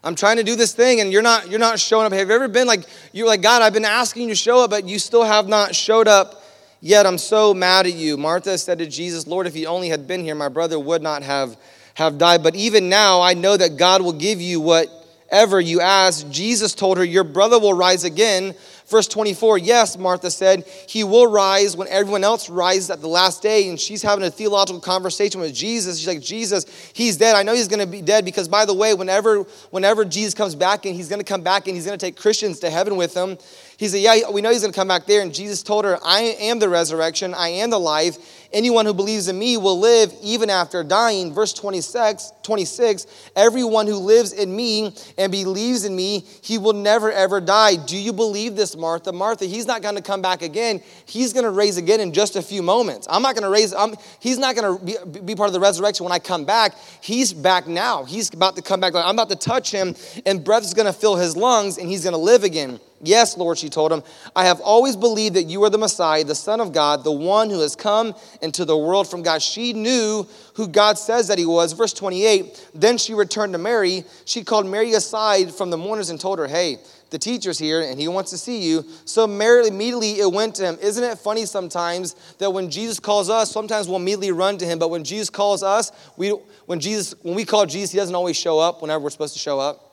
[0.03, 2.13] I'm trying to do this thing and you're not you're not showing up.
[2.13, 4.71] Have you ever been like you're like God, I've been asking you to show up
[4.71, 6.43] but you still have not showed up
[6.81, 7.05] yet.
[7.05, 8.17] I'm so mad at you.
[8.17, 11.21] Martha said to Jesus, "Lord, if you only had been here, my brother would not
[11.21, 11.55] have
[11.93, 12.41] have died.
[12.41, 16.97] But even now, I know that God will give you whatever you ask." Jesus told
[16.97, 18.55] her, "Your brother will rise again."
[18.91, 23.41] Verse 24, yes, Martha said, he will rise when everyone else rises at the last
[23.41, 23.69] day.
[23.69, 25.97] And she's having a theological conversation with Jesus.
[25.97, 27.37] She's like, Jesus, he's dead.
[27.37, 30.55] I know he's going to be dead because, by the way, whenever, whenever Jesus comes
[30.55, 32.97] back and he's going to come back and he's going to take Christians to heaven
[32.97, 33.37] with him,
[33.77, 35.21] he said, Yeah, we know he's going to come back there.
[35.21, 38.40] And Jesus told her, I am the resurrection, I am the life.
[38.53, 41.33] Anyone who believes in me will live even after dying.
[41.33, 47.11] Verse 26, 26 Everyone who lives in me and believes in me, he will never
[47.11, 47.77] ever die.
[47.77, 49.13] Do you believe this, Martha?
[49.13, 50.81] Martha, he's not going to come back again.
[51.05, 53.07] He's going to raise again in just a few moments.
[53.09, 55.59] I'm not going to raise, I'm, he's not going to be, be, part of the
[55.59, 56.75] resurrection when I come back.
[57.01, 58.03] He's back now.
[58.03, 58.93] He's about to come back.
[58.95, 62.03] I'm about to touch him, and breath is going to fill his lungs, and he's
[62.03, 62.79] going to live again.
[63.03, 64.03] Yes, Lord, she told him,
[64.35, 67.49] I have always believed that you are the Messiah, the Son of God, the one
[67.49, 69.41] who has come into the world from God.
[69.41, 71.73] She knew who God says that he was.
[71.73, 74.03] Verse 28 Then she returned to Mary.
[74.25, 76.77] She called Mary aside from the mourners and told her, Hey,
[77.09, 78.85] the teacher's here and he wants to see you.
[79.05, 80.77] So Mary immediately it went to him.
[80.81, 84.79] Isn't it funny sometimes that when Jesus calls us, sometimes we'll immediately run to him,
[84.79, 86.29] but when Jesus calls us, we
[86.67, 89.39] when Jesus when we call Jesus, he doesn't always show up whenever we're supposed to
[89.39, 89.87] show up.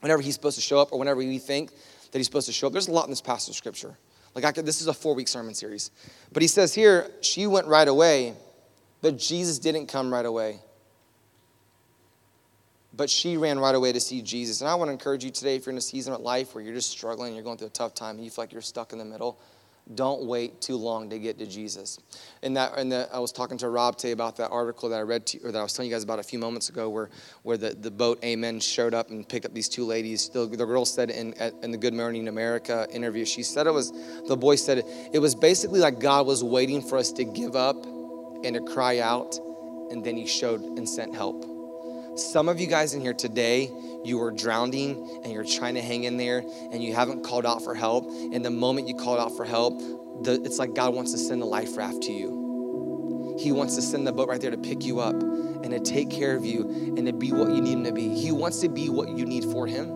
[0.00, 1.70] Whenever he's supposed to show up or whenever we think
[2.14, 2.72] that he's supposed to show up.
[2.72, 3.98] There's a lot in this passage of scripture.
[4.36, 5.90] Like I could, this is a four week sermon series.
[6.32, 8.34] But he says here, she went right away,
[9.02, 10.60] but Jesus didn't come right away.
[12.96, 14.60] But she ran right away to see Jesus.
[14.60, 16.62] And I want to encourage you today, if you're in a season of life where
[16.62, 18.92] you're just struggling, you're going through a tough time, and you feel like you're stuck
[18.92, 19.36] in the middle,
[19.92, 21.98] don't wait too long to get to Jesus.
[22.42, 25.02] And that, and the, I was talking to Rob today about that article that I
[25.02, 27.10] read, to, or that I was telling you guys about a few moments ago, where,
[27.42, 30.30] where the, the boat Amen showed up and picked up these two ladies.
[30.30, 33.92] The, the girl said in, in the Good Morning America interview, she said it was,
[34.26, 37.54] the boy said it, it was basically like God was waiting for us to give
[37.54, 39.38] up and to cry out,
[39.90, 41.44] and then He showed and sent help.
[42.16, 43.70] Some of you guys in here today,
[44.04, 47.62] you are drowning and you're trying to hang in there and you haven't called out
[47.62, 48.06] for help.
[48.08, 49.78] And the moment you called out for help,
[50.22, 53.36] the, it's like God wants to send a life raft to you.
[53.38, 56.10] He wants to send the boat right there to pick you up and to take
[56.10, 58.14] care of you and to be what you need him to be.
[58.14, 59.88] He wants to be what you need for him.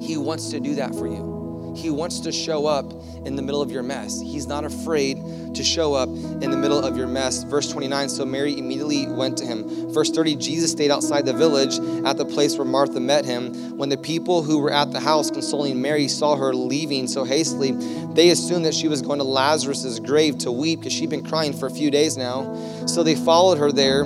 [0.00, 1.43] He wants to do that for you.
[1.74, 2.92] He wants to show up
[3.24, 4.20] in the middle of your mess.
[4.20, 5.18] He's not afraid
[5.54, 7.42] to show up in the middle of your mess.
[7.44, 9.92] Verse 29 So Mary immediately went to him.
[9.92, 13.76] Verse 30 Jesus stayed outside the village at the place where Martha met him.
[13.76, 17.72] When the people who were at the house consoling Mary saw her leaving so hastily,
[18.14, 21.52] they assumed that she was going to Lazarus's grave to weep because she'd been crying
[21.52, 22.54] for a few days now.
[22.86, 24.04] So they followed her there.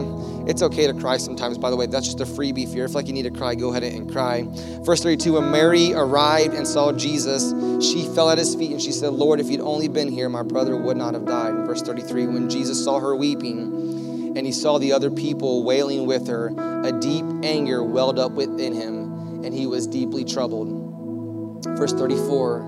[0.49, 1.85] It's okay to cry sometimes, by the way.
[1.85, 2.63] That's just a freebie.
[2.63, 4.49] If you feel like you need to cry, go ahead and cry.
[4.81, 7.53] Verse 32 When Mary arrived and saw Jesus,
[7.85, 10.43] she fell at his feet and she said, Lord, if you'd only been here, my
[10.43, 11.51] brother would not have died.
[11.51, 16.07] In verse 33 When Jesus saw her weeping and he saw the other people wailing
[16.07, 16.49] with her,
[16.83, 21.63] a deep anger welled up within him and he was deeply troubled.
[21.77, 22.63] Verse 34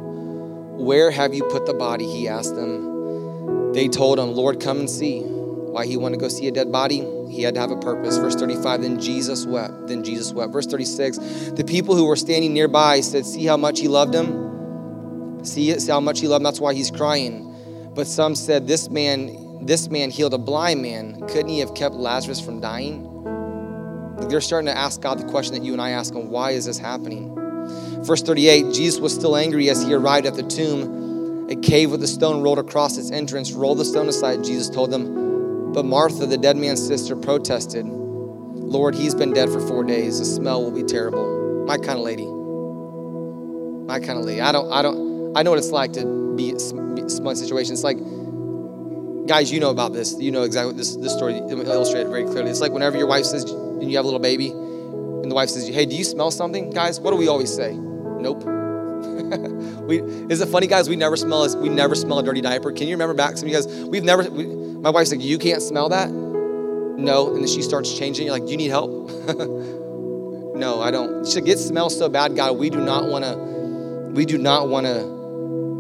[0.77, 2.05] Where have you put the body?
[2.05, 3.73] He asked them.
[3.73, 5.21] They told him, Lord, come and see.
[5.23, 7.07] Why he wanted to go see a dead body?
[7.31, 8.17] He had to have a purpose.
[8.17, 9.87] Verse 35, then Jesus wept.
[9.87, 10.53] Then Jesus wept.
[10.53, 11.19] Verse 36,
[11.53, 15.45] the people who were standing nearby said, See how much he loved him?
[15.45, 16.45] See, see how much he loved him?
[16.45, 17.47] That's why he's crying.
[17.95, 21.21] But some said, This man, this man healed a blind man.
[21.29, 23.11] Couldn't he have kept Lazarus from dying?
[24.29, 26.67] They're starting to ask God the question that you and I ask him, why is
[26.67, 27.35] this happening?
[28.05, 31.49] Verse 38, Jesus was still angry as he arrived at the tomb.
[31.51, 33.53] A cave with a stone rolled across its entrance.
[33.53, 35.30] Roll the stone aside, Jesus told them.
[35.73, 40.19] But Martha, the dead man's sister, protested, Lord, he's been dead for four days.
[40.19, 41.65] The smell will be terrible.
[41.67, 42.27] My kind of lady.
[43.87, 44.41] My kind of lady.
[44.41, 46.59] I don't, I don't, I know what it's like to be in
[47.09, 47.73] smug situation.
[47.73, 47.99] It's like,
[49.27, 50.17] guys, you know about this.
[50.19, 52.51] You know exactly this, this story illustrated very clearly.
[52.51, 55.51] It's like whenever your wife says, and you have a little baby, and the wife
[55.51, 56.71] says, hey, do you smell something?
[56.71, 57.75] Guys, what do we always say?
[57.75, 58.60] Nope.
[59.87, 60.89] we, is it funny, guys?
[60.89, 62.73] We never smell a, we never smell a dirty diaper.
[62.73, 63.37] Can you remember back?
[63.37, 64.29] Some of you guys, we've never.
[64.29, 66.11] We, my wife's like, you can't smell that.
[66.11, 68.27] No, and then she starts changing.
[68.27, 68.91] You're like, you need help?
[69.31, 71.27] no, I don't.
[71.27, 72.59] She gets smells so bad, God.
[72.59, 73.37] We do not want to.
[74.15, 75.05] We do not want to.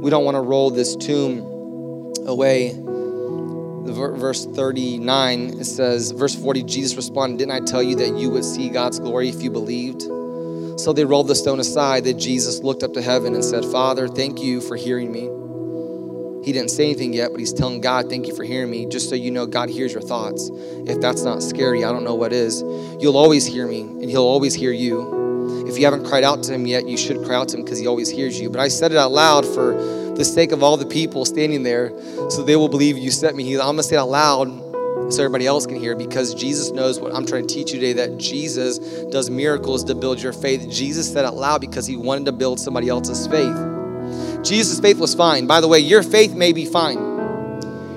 [0.00, 1.40] We don't want to roll this tomb
[2.26, 2.78] away.
[3.82, 8.44] Verse 39, it says, verse 40, Jesus responded, Didn't I tell you that you would
[8.44, 10.02] see God's glory if you believed?
[10.80, 12.04] So they rolled the stone aside.
[12.04, 15.28] That Jesus looked up to heaven and said, Father, thank you for hearing me.
[16.42, 19.10] He didn't say anything yet, but he's telling God, Thank you for hearing me, just
[19.10, 20.50] so you know God hears your thoughts.
[20.86, 22.62] If that's not scary, I don't know what is.
[22.98, 25.66] You'll always hear me, and he'll always hear you.
[25.68, 27.78] If you haven't cried out to him yet, you should cry out to him because
[27.78, 28.48] he always hears you.
[28.48, 29.74] But I said it out loud for
[30.16, 31.92] the sake of all the people standing there,
[32.30, 33.52] so they will believe you sent me.
[33.54, 34.69] I'm going to say it out loud
[35.10, 37.92] so everybody else can hear because Jesus knows what I'm trying to teach you today
[37.94, 40.70] that Jesus does miracles to build your faith.
[40.70, 44.44] Jesus said out loud because he wanted to build somebody else's faith.
[44.44, 45.46] Jesus' faith was fine.
[45.46, 47.10] By the way, your faith may be fine.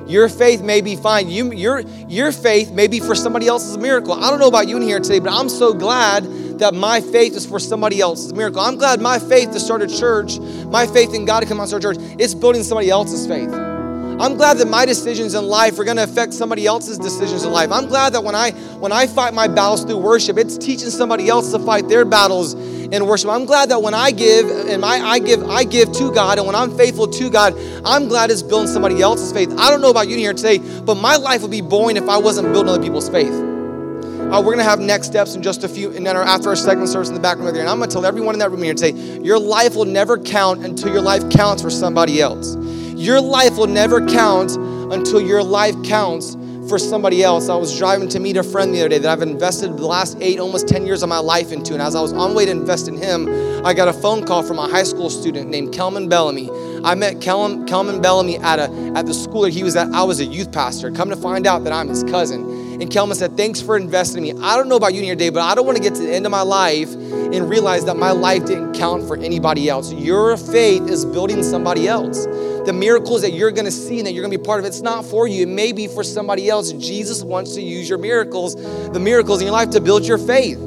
[0.07, 1.29] Your faith may be fine.
[1.29, 4.13] You, your, your faith may be for somebody else's miracle.
[4.13, 6.25] I don't know about you in here today, but I'm so glad
[6.59, 8.59] that my faith is for somebody else's miracle.
[8.59, 11.67] I'm glad my faith to start a church, my faith in God to come out
[11.67, 13.72] start a church, it's building somebody else's faith.
[14.19, 17.51] I'm glad that my decisions in life are going to affect somebody else's decisions in
[17.51, 17.71] life.
[17.71, 21.29] I'm glad that when I when I fight my battles through worship, it's teaching somebody
[21.29, 23.29] else to fight their battles in worship.
[23.31, 26.45] I'm glad that when I give and my I give I give to God and
[26.45, 29.51] when I'm faithful to God, I'm glad it's building somebody else's faith.
[29.57, 32.17] I don't know about you here today, but my life would be boring if I
[32.17, 33.33] wasn't building other people's faith.
[33.33, 36.55] Uh, we're gonna have next steps in just a few, and then our, after our
[36.55, 37.61] second service in the back room there.
[37.61, 40.65] And I'm gonna tell everyone in that room here today, your life will never count
[40.65, 42.55] until your life counts for somebody else.
[42.95, 44.51] Your life will never count
[44.93, 46.35] until your life counts
[46.67, 47.49] for somebody else.
[47.49, 50.17] I was driving to meet a friend the other day that I've invested the last
[50.21, 51.73] eight, almost 10 years of my life into.
[51.73, 53.27] And as I was on way to invest in him,
[53.65, 56.49] I got a phone call from a high school student named Kelman Bellamy.
[56.83, 59.89] I met Kelman, Kelman Bellamy at, a, at the school that he was at.
[59.93, 60.91] I was a youth pastor.
[60.91, 62.62] Come to find out that I'm his cousin.
[62.83, 64.43] And Kelman said, Thanks for investing in me.
[64.43, 66.01] I don't know about you in your day, but I don't want to get to
[66.01, 69.93] the end of my life and realize that my life didn't count for anybody else.
[69.93, 72.25] Your faith is building somebody else.
[72.65, 74.65] The miracles that you're going to see and that you're going to be part of,
[74.65, 75.43] it's not for you.
[75.43, 76.73] It may be for somebody else.
[76.73, 78.55] Jesus wants to use your miracles,
[78.91, 80.57] the miracles in your life, to build your faith.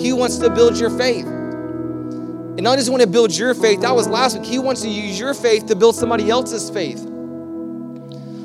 [0.00, 1.26] He wants to build your faith.
[1.26, 4.48] And not just want to build your faith, that was last week.
[4.48, 7.00] He wants to use your faith to build somebody else's faith.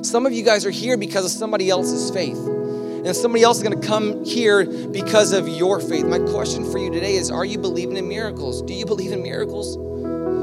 [0.05, 2.60] Some of you guys are here because of somebody else's faith
[3.03, 6.05] and somebody else is going to come here because of your faith.
[6.05, 8.61] My question for you today is Are you believing in miracles?
[8.61, 9.75] Do you believe in miracles?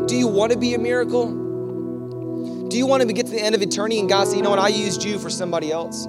[0.08, 2.68] Do you want to be a miracle?
[2.68, 4.50] Do you want to get to the end of eternity and God say, You know
[4.50, 4.58] what?
[4.58, 6.06] I used you for somebody else.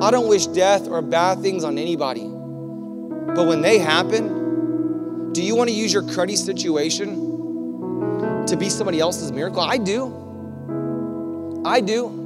[0.00, 2.24] I don't wish death or bad things on anybody.
[2.24, 9.00] But when they happen, do you want to use your cruddy situation to be somebody
[9.00, 9.60] else's miracle?
[9.60, 11.62] I do.
[11.64, 12.21] I do.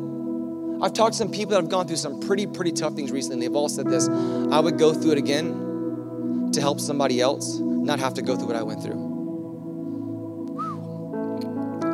[0.81, 3.47] I've talked to some people that have gone through some pretty, pretty tough things recently.
[3.47, 7.99] They've all said this I would go through it again to help somebody else not
[7.99, 9.07] have to go through what I went through.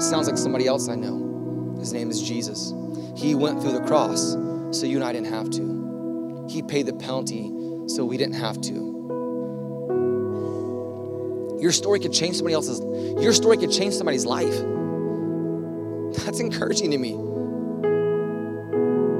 [0.01, 1.77] Sounds like somebody else I know.
[1.79, 2.73] His name is Jesus.
[3.17, 4.33] He went through the cross
[4.73, 6.47] so you and I didn't have to.
[6.49, 7.53] He paid the penalty
[7.87, 8.93] so we didn't have to.
[11.61, 12.81] Your story could change somebody else's
[13.23, 14.57] your story could change somebody's life.
[16.25, 17.32] That's encouraging to me.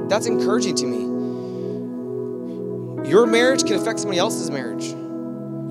[0.09, 1.13] That's encouraging to me.
[3.09, 4.93] Your marriage can affect somebody else's marriage.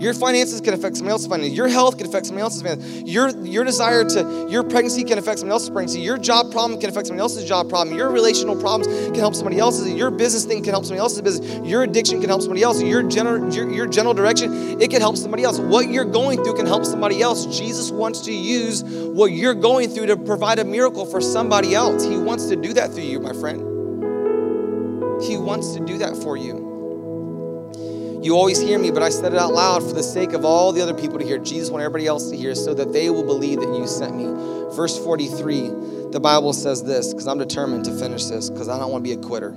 [0.03, 1.57] Your finances can affect somebody else's finances.
[1.57, 3.03] Your health can affect somebody else's finances.
[3.03, 6.01] Your, your desire to, your pregnancy can affect somebody else's pregnancy.
[6.01, 7.97] Your job problem can affect somebody else's job problem.
[7.97, 9.92] Your relational problems can help somebody else's.
[9.92, 11.64] Your business thing can help somebody else's business.
[11.64, 12.83] Your addiction can help somebody else.
[12.83, 15.61] Your general, your, your general direction, it can help somebody else.
[15.61, 17.47] What you're going through can help somebody else.
[17.57, 22.03] Jesus wants to use what you're going through to provide a miracle for somebody else.
[22.03, 23.72] He wants to do that through you, my friend.
[25.23, 26.73] He wants to do that for you.
[28.23, 30.71] You always hear me, but I said it out loud for the sake of all
[30.71, 31.39] the other people to hear.
[31.39, 34.27] Jesus wants everybody else to hear so that they will believe that you sent me.
[34.77, 38.93] Verse 43, the Bible says this, because I'm determined to finish this, because I don't
[38.93, 39.49] want to be a quitter.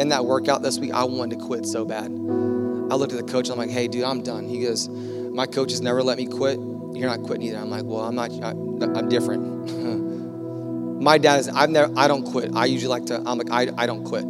[0.00, 2.06] In that workout this week, I wanted to quit so bad.
[2.06, 4.48] I looked at the coach, I'm like, hey, dude, I'm done.
[4.48, 6.58] He goes, my coach has never let me quit.
[6.58, 7.58] You're not quitting either.
[7.58, 9.70] I'm like, well, I'm not, I, am different.
[11.00, 12.50] my dad is, I've never, I don't quit.
[12.54, 14.24] I usually like to, I'm like, I, I don't quit.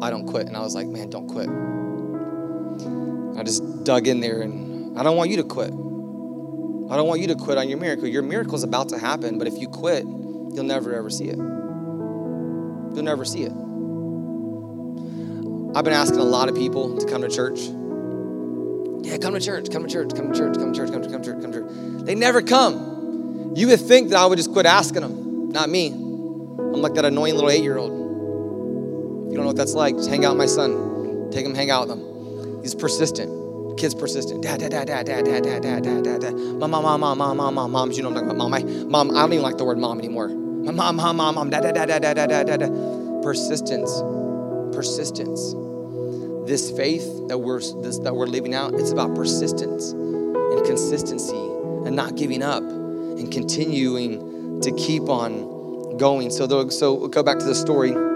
[0.00, 0.46] I don't quit.
[0.46, 1.48] And I was like, man, don't quit.
[3.38, 5.70] I just dug in there and I don't want you to quit.
[5.70, 8.08] I don't want you to quit on your miracle.
[8.08, 11.36] Your miracle is about to happen, but if you quit, you'll never ever see it.
[11.36, 13.52] You'll never see it.
[15.76, 17.60] I've been asking a lot of people to come to church.
[19.06, 21.08] Yeah, come to church, come to church, come to church, come to church, come to
[21.08, 22.04] church, come to church, come to church.
[22.04, 23.52] They never come.
[23.54, 25.50] You would think that I would just quit asking them.
[25.50, 25.88] Not me.
[25.88, 27.97] I'm like that annoying little eight year old.
[29.28, 31.30] You don't know what that's like, just hang out with my son.
[31.30, 32.62] Take him, hang out with him.
[32.62, 33.38] He's persistent
[33.78, 34.42] kid's persistent.
[34.42, 36.34] Dad, dad, dad, dad, dad, dad, dad, dad, dad, dad.
[36.34, 37.96] Mom, mom, mom, mom, mom, mom, mom, moms.
[37.96, 38.50] You know what I'm talking about.
[38.50, 40.28] Mom, I, mom, I don't even like the word mom anymore.
[40.28, 43.22] Mom, mom, mom, mom, mom, dad, dad, dad, dad, dad, dad, dad.
[43.22, 44.02] Persistence,
[44.74, 45.54] persistence.
[46.48, 51.94] This faith that we're this, that we're living out, it's about persistence and consistency and
[51.94, 56.30] not giving up and continuing to keep on going.
[56.30, 58.07] So, so go back to the story.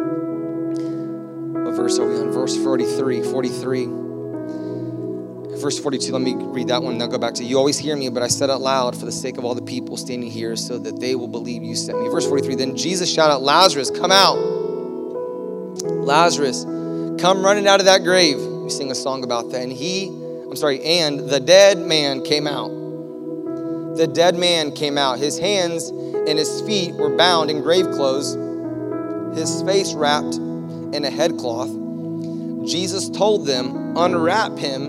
[1.82, 2.30] Verse are we on?
[2.30, 3.86] Verse 43, 43
[5.60, 7.58] verse 42, let me read that one and I'll go back to you.
[7.58, 9.96] always hear me, but I said out loud for the sake of all the people
[9.96, 12.08] standing here so that they will believe you sent me.
[12.08, 14.36] Verse 43, then Jesus shouted out, Lazarus, come out.
[15.84, 16.64] Lazarus,
[17.20, 18.40] come running out of that grave.
[18.40, 19.62] We sing a song about that.
[19.62, 22.68] And he, I'm sorry, and the dead man came out.
[23.96, 25.18] The dead man came out.
[25.18, 28.34] His hands and his feet were bound in grave clothes,
[29.36, 30.38] his face wrapped
[30.94, 31.70] in a headcloth.
[32.66, 34.84] Jesus told them, unwrap him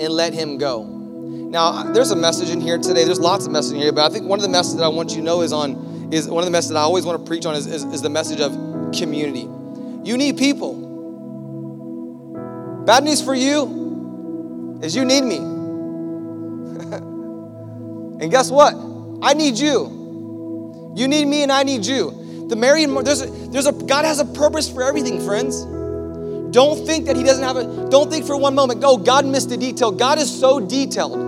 [0.00, 0.84] and let him go.
[0.84, 3.04] Now, there's a message in here today.
[3.04, 4.88] There's lots of messages in here, but I think one of the messages that I
[4.88, 7.18] want you to know is on is one of the messages that I always want
[7.18, 8.52] to preach on is, is, is the message of
[8.98, 9.48] community.
[10.04, 10.86] You need people.
[12.86, 15.36] Bad news for you is you need me.
[18.22, 18.74] and guess what?
[19.22, 20.94] I need you.
[20.96, 22.27] You need me and I need you.
[22.48, 25.64] The Mary there's a, there's a God has a purpose for everything, friends.
[26.50, 29.50] Don't think that He doesn't have a, don't think for one moment, go, God missed
[29.52, 29.90] a detail.
[29.90, 31.26] God is so detailed.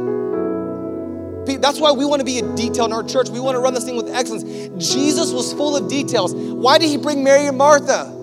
[1.47, 3.29] That's why we want to be a detail in our church.
[3.29, 4.45] We want to run this thing with excellence.
[4.93, 6.35] Jesus was full of details.
[6.35, 8.17] Why did He bring Mary and Martha?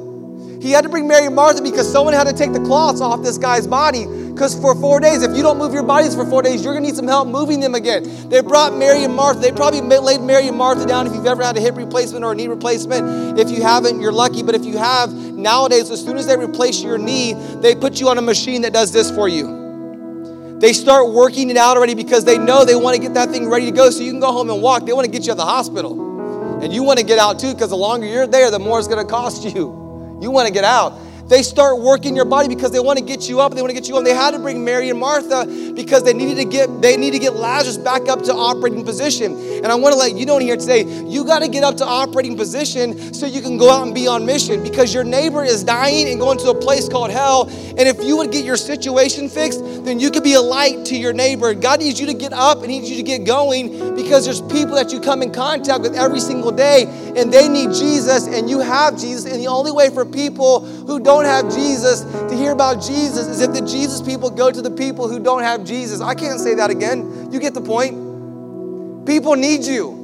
[0.61, 3.21] He had to bring Mary and Martha because someone had to take the cloths off
[3.21, 4.05] this guy's body.
[4.37, 6.83] Because for four days, if you don't move your bodies for four days, you're going
[6.83, 8.29] to need some help moving them again.
[8.29, 9.39] They brought Mary and Martha.
[9.39, 12.33] They probably laid Mary and Martha down if you've ever had a hip replacement or
[12.33, 13.39] a knee replacement.
[13.39, 14.43] If you haven't, you're lucky.
[14.43, 18.09] But if you have, nowadays, as soon as they replace your knee, they put you
[18.09, 20.59] on a machine that does this for you.
[20.59, 23.49] They start working it out already because they know they want to get that thing
[23.49, 24.85] ready to go so you can go home and walk.
[24.85, 26.61] They want to get you at the hospital.
[26.61, 28.87] And you want to get out too because the longer you're there, the more it's
[28.87, 30.19] going to cost you.
[30.21, 30.93] You want to get out.
[31.27, 33.53] They start working your body because they want to get you up.
[33.53, 34.03] They want to get you on.
[34.03, 37.19] They had to bring Mary and Martha because they needed to get they need to
[37.19, 39.33] get Lazarus back up to operating position.
[39.33, 41.85] And I want to let you know here today, you got to get up to
[41.85, 45.63] operating position so you can go out and be on mission because your neighbor is
[45.63, 47.49] dying and going to a place called hell.
[47.49, 50.97] And if you would get your situation fixed, then you could be a light to
[50.97, 51.53] your neighbor.
[51.53, 54.75] God needs you to get up and needs you to get going because there's people
[54.75, 56.85] that you come in contact with every single day
[57.15, 59.25] and they need Jesus and you have Jesus.
[59.25, 63.41] And the only way for people who don't have Jesus to hear about Jesus is
[63.41, 66.01] if the Jesus people go to the people who don't have Jesus.
[66.01, 67.31] I can't say that again.
[67.31, 69.05] You get the point.
[69.05, 69.95] People need you.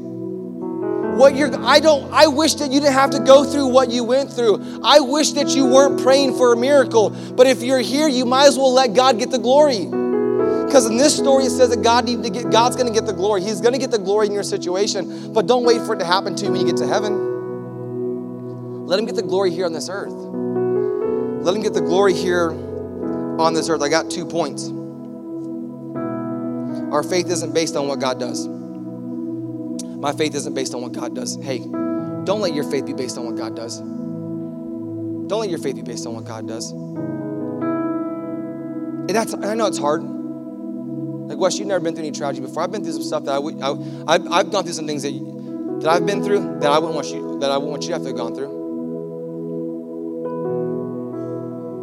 [1.16, 4.04] What you're I don't I wish that you didn't have to go through what you
[4.04, 4.82] went through.
[4.84, 7.10] I wish that you weren't praying for a miracle.
[7.10, 9.86] But if you're here, you might as well let God get the glory.
[9.86, 13.06] Because in this story, it says that God need to get, God's going to get
[13.06, 13.44] the glory.
[13.44, 15.32] He's going to get the glory in your situation.
[15.32, 18.88] But don't wait for it to happen to you when you get to heaven.
[18.88, 20.33] Let Him get the glory here on this earth.
[21.44, 23.82] Let Him get the glory here on this earth.
[23.82, 24.72] I got two points.
[26.94, 28.48] Our faith isn't based on what God does.
[28.48, 31.38] My faith isn't based on what God does.
[31.42, 33.80] Hey, don't let your faith be based on what God does.
[33.80, 36.72] Don't let your faith be based on what God does.
[36.72, 40.04] And that's I know it's hard.
[40.04, 42.64] Like Wes, you've never been through any tragedy before.
[42.64, 43.74] I've been through some stuff that I would, I,
[44.08, 47.40] I've gone through some things that, that I've been through that I wouldn't want you
[47.40, 48.63] that I wouldn't want you to have to have gone through.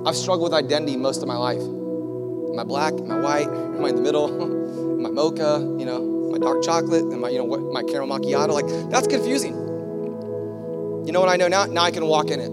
[0.06, 1.60] I've struggled with identity most of my life.
[1.60, 2.94] Am I black?
[2.94, 3.48] Am I white?
[3.48, 4.28] Am I in the middle?
[4.98, 5.58] Am I mocha?
[5.78, 7.04] You know, my dark chocolate?
[7.12, 8.52] Am I, you know, what, my caramel macchiato?
[8.52, 9.52] Like, that's confusing.
[11.06, 11.66] You know what I know now?
[11.66, 12.50] Now I can walk in it.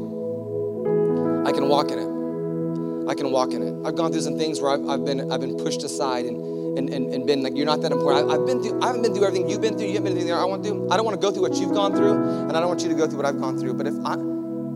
[1.47, 3.09] I can walk in it.
[3.09, 3.87] I can walk in it.
[3.87, 6.89] I've gone through some things where I've, I've been I've been pushed aside and, and,
[6.89, 8.29] and, and been like, you're not that important.
[8.29, 9.87] I, have been through, I haven't been through everything you've been through.
[9.87, 10.71] You haven't been through I want to.
[10.71, 10.89] Do.
[10.91, 12.89] I don't want to go through what you've gone through, and I don't want you
[12.89, 13.75] to go through what I've gone through.
[13.75, 14.15] But if I,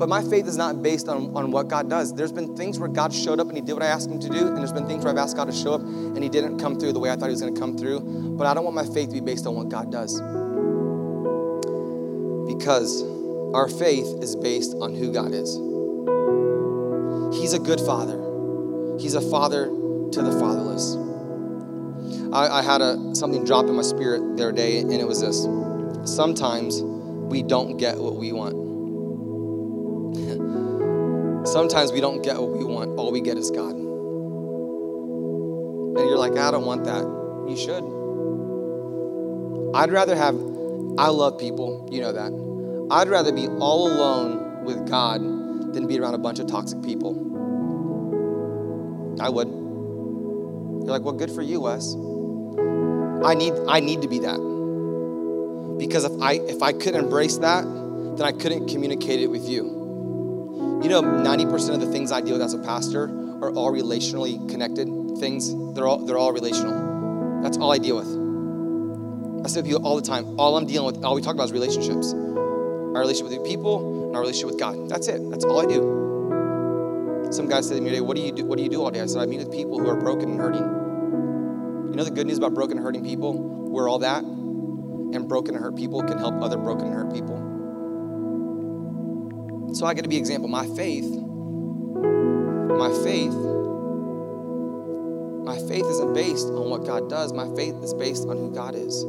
[0.02, 2.12] but my faith is not based on, on what God does.
[2.12, 4.30] There's been things where God showed up and He did what I asked Him to
[4.30, 6.58] do, and there's been things where I've asked God to show up and He didn't
[6.58, 7.99] come through the way I thought He was going to come through.
[8.36, 10.20] But I don't want my faith to be based on what God does.
[12.52, 13.04] Because
[13.54, 15.54] our faith is based on who God is.
[17.39, 18.18] He's a good father,
[18.99, 20.97] He's a father to the fatherless.
[22.34, 25.22] I, I had a something drop in my spirit the other day, and it was
[25.22, 25.43] this:
[26.12, 28.71] sometimes we don't get what we want.
[31.52, 32.97] Sometimes we don't get what we want.
[32.97, 33.76] All we get is God.
[35.97, 37.04] And you're like, I don't want that.
[37.49, 37.84] You should.
[39.76, 40.36] I'd rather have.
[40.97, 41.89] I love people.
[41.91, 42.32] You know that.
[42.91, 45.22] I'd rather be all alone with God
[45.74, 47.16] than be around a bunch of toxic people.
[49.20, 49.47] I would.
[49.47, 51.95] You're like, well, good for you, Wes.
[53.24, 54.39] I need I need to be that.
[55.78, 59.81] Because if I if I couldn't embrace that, then I couldn't communicate it with you.
[60.82, 63.06] You know, 90% of the things I deal with as a pastor
[63.42, 64.88] are all relationally connected
[65.20, 65.54] things.
[65.76, 67.42] They're all they're all relational.
[67.44, 69.46] That's all I deal with.
[69.46, 71.46] I say to people all the time, all I'm dealing with, all we talk about
[71.46, 72.14] is relationships
[72.94, 74.90] our relationship with people, and our relationship with God.
[74.90, 75.22] That's it.
[75.30, 77.30] That's all I do.
[77.32, 78.46] Some guy said to me today, "What do you do?
[78.46, 80.32] What do you do all day?" I said, "I meet with people who are broken
[80.32, 83.34] and hurting." You know the good news about broken and hurting people?
[83.34, 87.41] We're all that, and broken and hurt people can help other broken and hurt people.
[89.74, 90.50] So I get to be example.
[90.50, 91.10] My faith,
[92.78, 93.34] my faith,
[95.44, 97.34] my faith isn't based on what God does.
[97.34, 99.06] My faith is based on who God is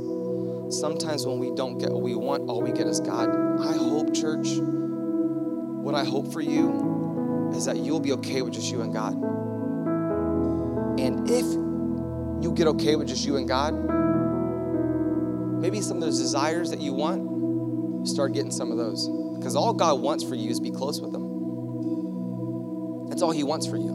[0.73, 3.29] sometimes when we don't get what we want, all we get is God.
[3.61, 8.71] I hope, church, what I hope for you is that you'll be okay with just
[8.71, 9.15] you and God.
[10.99, 11.45] And if
[12.43, 13.75] you get okay with just you and God,
[15.61, 19.07] maybe some of those desires that you want, start getting some of those.
[19.43, 23.09] Because all God wants for you is be close with Him.
[23.09, 23.91] That's all He wants for you.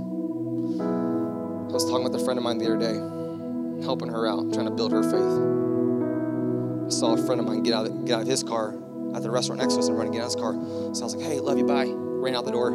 [0.78, 2.96] I was talking with a friend of mine the other day,
[3.86, 5.14] helping her out, trying to build her faith.
[6.86, 8.76] I saw a friend of mine get out, of, get out of his car
[9.16, 10.52] at the restaurant next to us and run to get out of his car.
[10.94, 11.88] So I was like, hey, love you, bye.
[11.88, 12.72] Ran out the door,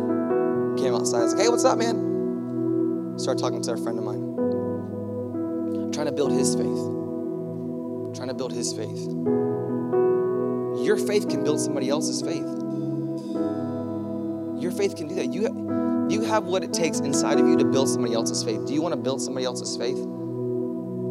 [0.78, 1.20] came outside.
[1.20, 3.18] I was like, hey, what's up, man?
[3.18, 5.92] Started talking to a friend of mine.
[5.92, 8.16] Trying to build his faith.
[8.16, 9.12] Trying to build his faith.
[10.82, 12.61] Your faith can build somebody else's faith.
[14.62, 15.32] Your faith can do that.
[15.32, 18.64] You, you have what it takes inside of you to build somebody else's faith.
[18.66, 19.98] Do you want to build somebody else's faith?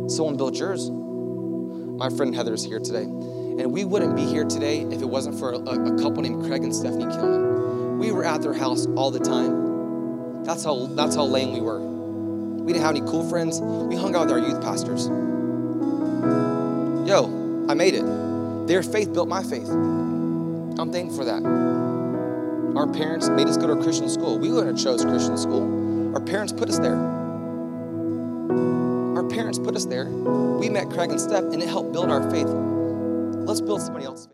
[0.09, 0.89] Someone built yours
[2.01, 3.03] my friend Heather is here today.
[3.03, 6.63] And we wouldn't be here today if it wasn't for a, a couple named Craig
[6.63, 7.99] and Stephanie Kilman.
[7.99, 10.43] We were at their house all the time.
[10.43, 11.79] That's how, that's how lame we were.
[11.79, 13.61] We didn't have any cool friends.
[13.61, 15.09] We hung out with our youth pastors.
[17.07, 18.67] Yo, I made it.
[18.67, 19.69] Their faith built my faith.
[19.69, 21.80] I'm thankful for that.
[22.75, 24.39] Our parents made us go to a Christian school.
[24.39, 26.15] We wouldn't have chose Christian school.
[26.15, 26.97] Our parents put us there
[29.15, 30.05] Our parents put us there.
[30.05, 32.47] We met Craig and Steph, and it helped build our faith.
[32.47, 34.27] Let's build somebody faith.